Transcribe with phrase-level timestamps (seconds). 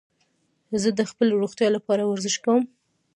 [0.81, 2.63] زه د خپلي روغتیا له پاره ورزش کوم.